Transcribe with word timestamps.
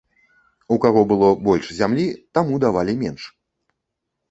У 0.75 0.77
каго 0.85 1.03
было 1.11 1.29
больш 1.49 1.69
зямлі, 1.81 2.07
таму 2.39 2.53
давалі 2.67 2.99
менш. 3.05 3.31